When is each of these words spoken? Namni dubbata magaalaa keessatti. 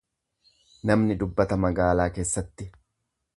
Namni 0.91 1.17
dubbata 1.23 1.59
magaalaa 1.67 2.09
keessatti. 2.17 2.69